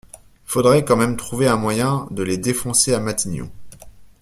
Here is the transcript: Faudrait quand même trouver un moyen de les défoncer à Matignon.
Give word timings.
Faudrait 0.45 0.83
quand 0.83 0.95
même 0.95 1.15
trouver 1.15 1.47
un 1.47 1.57
moyen 1.57 2.07
de 2.09 2.23
les 2.23 2.39
défoncer 2.39 2.95
à 2.95 2.99
Matignon. 2.99 3.51